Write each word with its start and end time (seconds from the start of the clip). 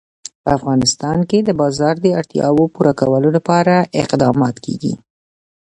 په 0.43 0.49
افغانستان 0.57 1.17
کې 1.29 1.39
د 1.43 1.49
باران 1.59 1.95
د 2.01 2.07
اړتیاوو 2.19 2.71
پوره 2.73 2.93
کولو 2.99 3.29
لپاره 3.37 3.73
اقدامات 4.03 4.55
کېږي. 4.65 4.93